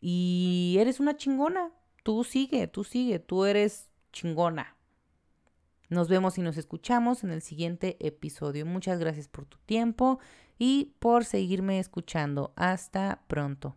Y 0.00 0.76
eres 0.78 0.98
una 0.98 1.16
chingona. 1.16 1.70
Tú 2.02 2.24
sigue, 2.24 2.66
tú 2.66 2.84
sigue, 2.84 3.18
tú 3.18 3.44
eres 3.44 3.90
chingona. 4.12 4.76
Nos 5.90 6.08
vemos 6.08 6.38
y 6.38 6.42
nos 6.42 6.56
escuchamos 6.56 7.22
en 7.24 7.30
el 7.30 7.42
siguiente 7.42 7.96
episodio. 8.00 8.66
Muchas 8.66 8.98
gracias 8.98 9.28
por 9.28 9.44
tu 9.44 9.58
tiempo 9.58 10.18
y 10.58 10.94
por 10.98 11.24
seguirme 11.24 11.78
escuchando. 11.78 12.52
Hasta 12.56 13.22
pronto. 13.26 13.76